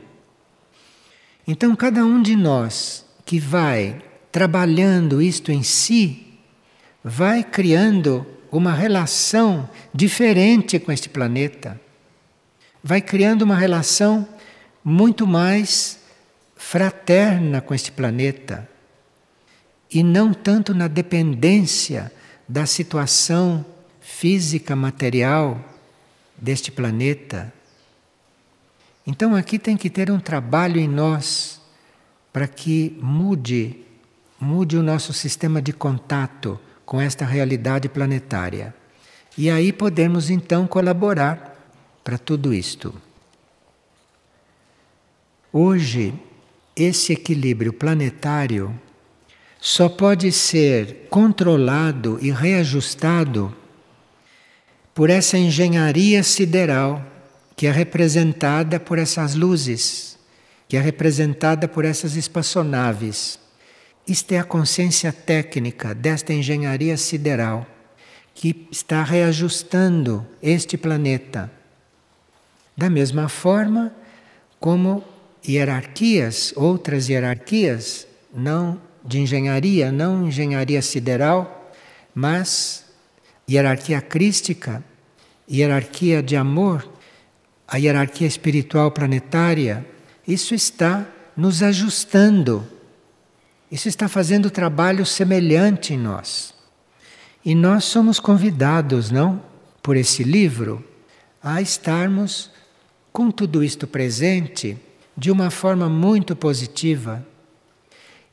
[1.47, 4.01] Então, cada um de nós que vai
[4.31, 6.26] trabalhando isto em si,
[7.07, 11.79] vai criando uma relação diferente com este planeta.
[12.83, 14.27] Vai criando uma relação
[14.83, 15.99] muito mais
[16.57, 18.69] fraterna com este planeta.
[19.89, 22.11] E não tanto na dependência
[22.47, 23.65] da situação
[24.01, 25.63] física, material
[26.37, 27.53] deste planeta.
[29.05, 31.61] Então aqui tem que ter um trabalho em nós
[32.33, 33.77] para que mude,
[34.37, 38.73] mude o nosso sistema de contato com esta realidade planetária.
[39.37, 41.53] E aí podemos então colaborar
[42.01, 42.95] para tudo isto.
[45.51, 46.13] Hoje,
[46.73, 48.73] esse equilíbrio planetário
[49.59, 53.53] só pode ser controlado e reajustado
[54.95, 57.05] por essa engenharia sideral
[57.53, 60.17] que é representada por essas luzes,
[60.69, 63.37] que é representada por essas espaçonaves.
[64.07, 67.67] Isto é a consciência técnica desta engenharia sideral
[68.33, 71.51] que está reajustando este planeta.
[72.75, 73.91] Da mesma forma
[74.61, 75.03] como
[75.45, 81.69] hierarquias, outras hierarquias, não de engenharia, não engenharia sideral,
[82.15, 82.85] mas
[83.49, 84.81] hierarquia crística,
[85.51, 86.87] hierarquia de amor,
[87.67, 89.85] a hierarquia espiritual planetária,
[90.25, 91.05] isso está
[91.35, 92.76] nos ajustando
[93.71, 96.53] isso está fazendo trabalho semelhante em nós.
[97.43, 99.41] E nós somos convidados, não?
[99.81, 100.83] Por esse livro,
[101.41, 102.51] a estarmos
[103.11, 104.77] com tudo isto presente
[105.15, 107.25] de uma forma muito positiva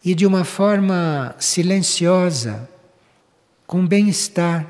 [0.04, 2.68] e de uma forma silenciosa,
[3.66, 4.66] com bem-estar,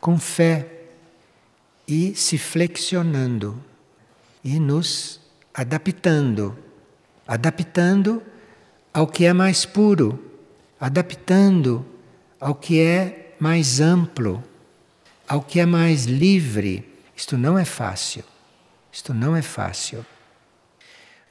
[0.00, 0.66] com fé
[1.86, 3.62] e se flexionando
[4.42, 5.20] e nos
[5.52, 6.56] adaptando
[7.30, 8.20] adaptando
[8.92, 10.18] ao que é mais puro,
[10.80, 11.84] adaptando
[12.40, 14.42] ao que é mais amplo,
[15.28, 16.84] ao que é mais livre.
[17.16, 18.24] Isto não é fácil.
[18.92, 20.04] Isto não é fácil.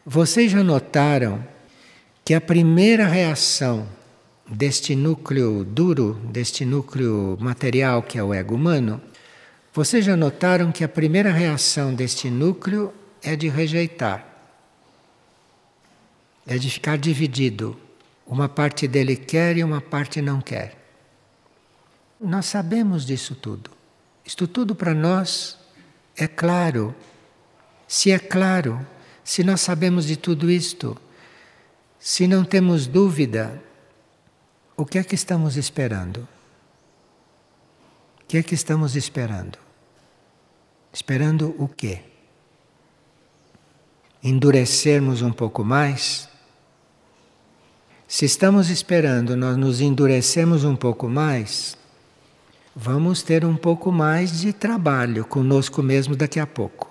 [0.05, 1.45] Vocês já notaram
[2.23, 3.87] que a primeira reação
[4.47, 9.01] deste núcleo duro, deste núcleo material que é o ego humano,
[9.73, 14.28] vocês já notaram que a primeira reação deste núcleo é de rejeitar
[16.49, 17.79] é de ficar dividido.
[18.25, 20.75] Uma parte dele quer e uma parte não quer.
[22.19, 23.69] Nós sabemos disso tudo.
[24.25, 25.59] Isto tudo para nós
[26.17, 26.95] é claro.
[27.87, 28.85] Se é claro,
[29.23, 30.99] se nós sabemos de tudo isto,
[31.99, 33.61] se não temos dúvida,
[34.75, 36.27] o que é que estamos esperando?
[38.21, 39.59] O que é que estamos esperando?
[40.91, 42.01] Esperando o quê?
[44.23, 46.28] Endurecermos um pouco mais?
[48.11, 51.77] Se estamos esperando nós nos endurecemos um pouco mais,
[52.75, 56.89] vamos ter um pouco mais de trabalho conosco mesmo daqui a pouco.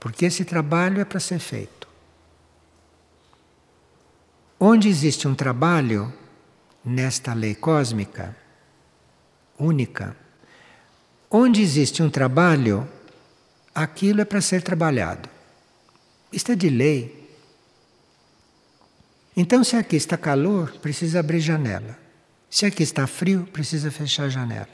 [0.00, 1.86] Porque esse trabalho é para ser feito.
[4.58, 6.12] Onde existe um trabalho
[6.84, 8.36] nesta lei cósmica
[9.56, 10.16] única,
[11.30, 12.86] onde existe um trabalho,
[13.72, 15.28] aquilo é para ser trabalhado.
[16.32, 17.15] Isto é de lei.
[19.36, 21.98] Então, se aqui está calor, precisa abrir janela.
[22.48, 24.68] Se aqui está frio, precisa fechar a janela.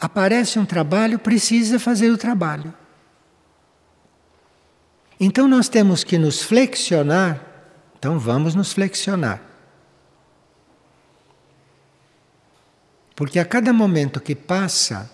[0.00, 2.74] Aparece um trabalho, precisa fazer o trabalho.
[5.20, 7.40] Então, nós temos que nos flexionar.
[7.96, 9.40] Então, vamos nos flexionar.
[13.14, 15.08] Porque a cada momento que passa,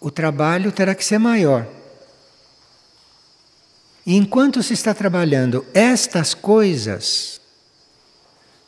[0.00, 1.66] o trabalho terá que ser maior.
[4.06, 7.40] E enquanto se está trabalhando estas coisas,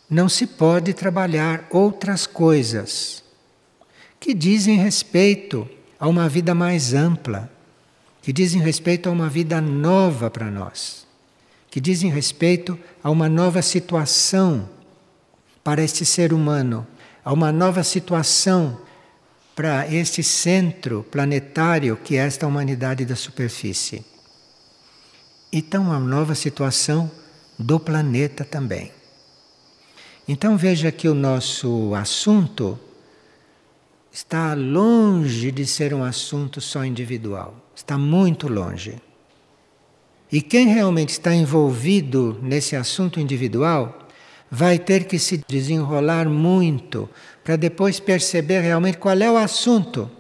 [0.09, 3.23] não se pode trabalhar outras coisas
[4.19, 7.51] que dizem respeito a uma vida mais ampla,
[8.23, 11.07] que dizem respeito a uma vida nova para nós,
[11.71, 14.69] que dizem respeito a uma nova situação
[15.63, 16.87] para este ser humano,
[17.25, 18.81] a uma nova situação
[19.55, 24.05] para este centro planetário que é esta humanidade da superfície.
[25.53, 27.11] Então, uma nova situação
[27.59, 28.98] do planeta também.
[30.29, 32.79] Então, veja que o nosso assunto
[34.13, 39.01] está longe de ser um assunto só individual, está muito longe.
[40.31, 44.07] E quem realmente está envolvido nesse assunto individual
[44.51, 47.09] vai ter que se desenrolar muito
[47.43, 50.11] para depois perceber realmente qual é o assunto.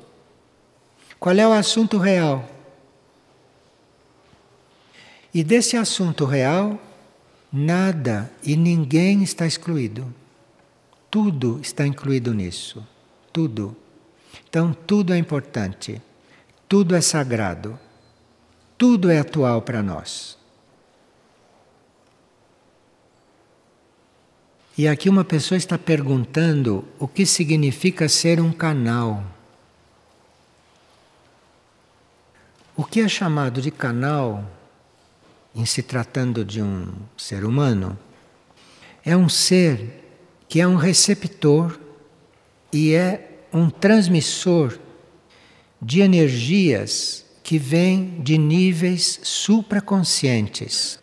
[1.20, 2.48] Qual é o assunto real?
[5.34, 6.80] E desse assunto real,
[7.52, 10.12] nada e ninguém está excluído.
[11.10, 12.86] Tudo está incluído nisso.
[13.32, 13.76] Tudo.
[14.48, 16.00] Então, tudo é importante.
[16.68, 17.78] Tudo é sagrado.
[18.76, 20.38] Tudo é atual para nós.
[24.76, 29.24] E aqui uma pessoa está perguntando o que significa ser um canal.
[32.76, 34.44] O que é chamado de canal,
[35.54, 37.98] em se tratando de um ser humano,
[39.04, 40.04] é um ser
[40.48, 41.78] que é um receptor
[42.72, 44.78] e é um transmissor
[45.80, 50.98] de energias que vêm de níveis supraconscientes.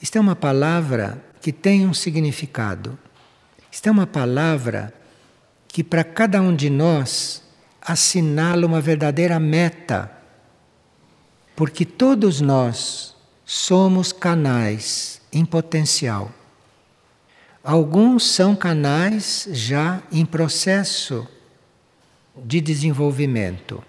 [0.00, 2.98] Isto é uma palavra que tem um significado.
[3.70, 4.92] Isto é uma palavra
[5.68, 7.42] que para cada um de nós
[7.80, 10.10] assinala uma verdadeira meta.
[11.58, 16.30] Porque todos nós somos canais em potencial.
[17.64, 21.26] Alguns são canais já em processo
[22.36, 23.82] de desenvolvimento.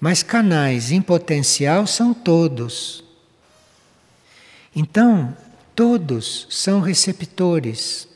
[0.00, 3.04] Mas canais em potencial são todos.
[4.74, 5.36] Então,
[5.74, 8.06] Todos são receptores,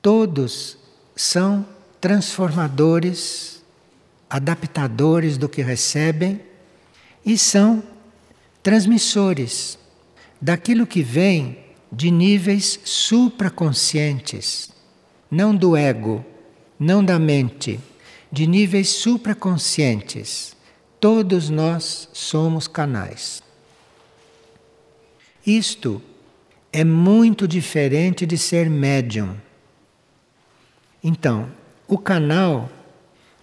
[0.00, 0.78] todos
[1.16, 1.66] são
[2.00, 3.60] transformadores,
[4.30, 6.40] adaptadores do que recebem
[7.26, 7.82] e são
[8.62, 9.76] transmissores
[10.40, 11.58] daquilo que vem
[11.90, 14.70] de níveis supraconscientes,
[15.28, 16.24] não do ego,
[16.78, 17.80] não da mente,
[18.30, 20.54] de níveis supraconscientes.
[21.00, 23.42] Todos nós somos canais.
[25.44, 26.00] Isto
[26.72, 29.36] é muito diferente de ser médium.
[31.02, 31.50] Então,
[31.88, 32.68] o canal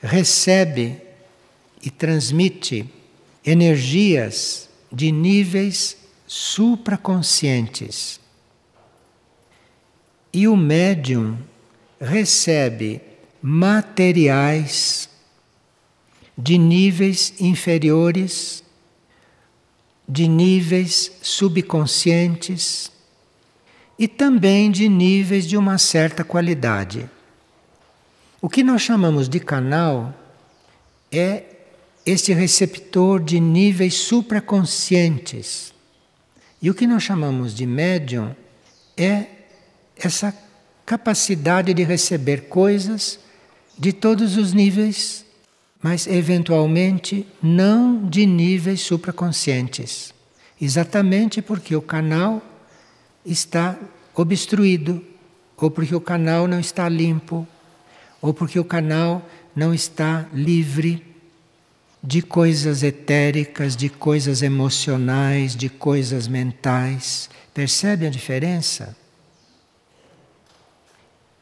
[0.02, 0.98] recebe
[1.82, 2.90] e transmite
[3.46, 8.20] energias de níveis supraconscientes.
[10.32, 11.38] E o médium
[12.00, 13.02] recebe
[13.42, 15.10] materiais
[16.38, 18.64] de níveis inferiores,
[20.08, 22.92] de níveis subconscientes
[23.98, 27.10] e também de níveis de uma certa qualidade.
[28.42, 30.14] O que nós chamamos de canal
[31.12, 31.53] é
[32.06, 35.74] este receptor de níveis supraconscientes.
[36.62, 38.36] E o que nós chamamos de médium
[38.98, 39.26] é
[39.96, 40.36] essa
[40.86, 43.20] capacidade de receber coisas
[43.78, 45.26] de todos os níveis,
[45.82, 50.14] mas eventualmente não de níveis supraconscientes.
[50.60, 52.42] Exatamente porque o canal
[53.26, 53.78] está
[54.14, 55.04] obstruído,
[55.58, 57.48] ou porque o canal não está limpo,
[58.22, 61.13] ou porque o canal não está livre
[62.04, 67.30] de coisas etéricas, de coisas emocionais, de coisas mentais.
[67.54, 68.96] Percebe a diferença?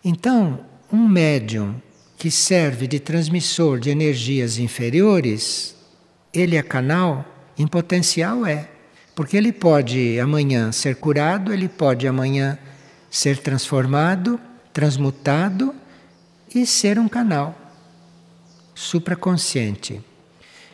[0.06, 1.82] Então, um médium
[2.16, 5.76] que serve de transmissor de energias inferiores,
[6.32, 7.26] ele é canal?
[7.58, 8.70] Em potencial é.
[9.16, 12.58] Porque ele pode amanhã ser curado, ele pode amanhã
[13.10, 14.40] ser transformado,
[14.72, 15.74] transmutado
[16.54, 17.58] e ser um canal
[18.76, 20.02] supraconsciente.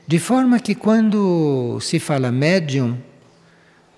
[0.08, 2.97] De forma que quando se fala médium,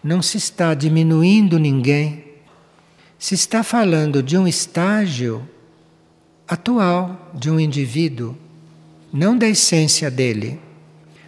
[0.04, 2.26] não se está diminuindo ninguém,
[3.20, 5.48] se está falando de um estágio
[6.48, 8.36] atual de um indivíduo,
[9.14, 10.60] não da essência dele.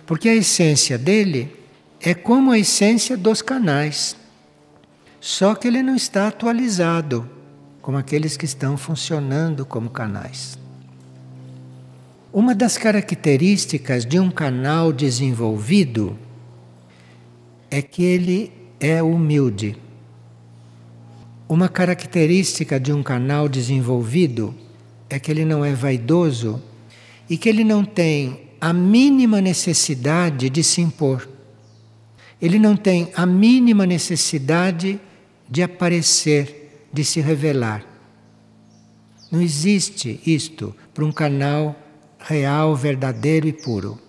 [0.08, 1.56] Porque a essência dele
[2.00, 4.16] é como a essência dos canais,
[5.20, 7.30] só que ele não está atualizado
[7.84, 10.58] como aqueles que estão funcionando como canais.
[12.34, 16.18] Uma das características de um canal desenvolvido
[17.70, 19.76] é que ele é humilde.
[21.50, 24.56] Uma característica de um canal desenvolvido
[25.10, 26.64] é que ele não é vaidoso
[27.30, 31.28] e que ele não tem a mínima necessidade de se impor.
[32.42, 34.98] Ele não tem a mínima necessidade
[35.50, 37.86] de aparecer, de se revelar.
[39.30, 41.76] Não existe isto para um canal
[42.28, 44.01] real, verdadeiro e puro.